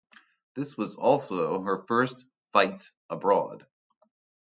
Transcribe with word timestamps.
This 0.55 0.75
was 0.75 0.95
also 0.95 1.61
her 1.61 1.85
first 1.87 2.25
fight 2.53 2.89
abroad. 3.07 3.67